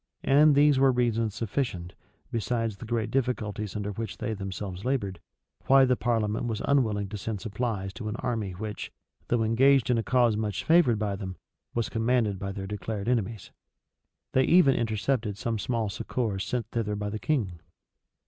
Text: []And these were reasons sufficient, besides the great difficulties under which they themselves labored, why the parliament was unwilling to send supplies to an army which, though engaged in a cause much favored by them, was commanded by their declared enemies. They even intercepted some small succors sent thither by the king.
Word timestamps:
[]And 0.23 0.55
these 0.55 0.79
were 0.79 0.91
reasons 0.91 1.35
sufficient, 1.35 1.93
besides 2.31 2.77
the 2.77 2.85
great 2.87 3.11
difficulties 3.11 3.75
under 3.75 3.91
which 3.91 4.17
they 4.17 4.33
themselves 4.33 4.83
labored, 4.83 5.19
why 5.67 5.85
the 5.85 5.95
parliament 5.95 6.47
was 6.47 6.59
unwilling 6.65 7.07
to 7.09 7.19
send 7.19 7.39
supplies 7.39 7.93
to 7.93 8.09
an 8.09 8.15
army 8.15 8.53
which, 8.53 8.91
though 9.27 9.43
engaged 9.43 9.91
in 9.91 9.99
a 9.99 10.03
cause 10.03 10.35
much 10.35 10.63
favored 10.63 10.97
by 10.97 11.15
them, 11.15 11.35
was 11.75 11.87
commanded 11.87 12.39
by 12.39 12.51
their 12.51 12.65
declared 12.65 13.07
enemies. 13.07 13.51
They 14.33 14.45
even 14.45 14.73
intercepted 14.73 15.37
some 15.37 15.59
small 15.59 15.87
succors 15.87 16.45
sent 16.45 16.65
thither 16.71 16.95
by 16.95 17.11
the 17.11 17.19
king. 17.19 17.59